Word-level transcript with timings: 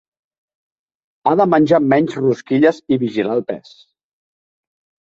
Ha 1.25 1.35
de 1.43 1.47
menjar 1.55 1.81
menys 1.93 2.17
rosquilles 2.23 2.83
i 2.97 3.01
vigilar 3.07 3.39
el 3.41 3.49
pes. 3.55 3.81